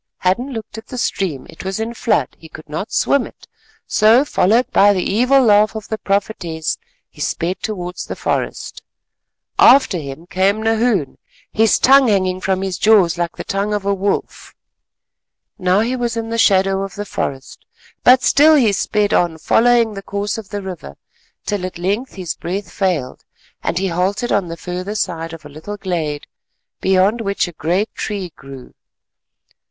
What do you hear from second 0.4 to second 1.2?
looked at the